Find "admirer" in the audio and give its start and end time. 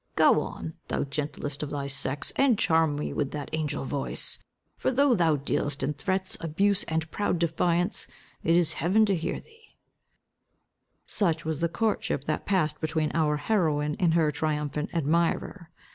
14.91-15.69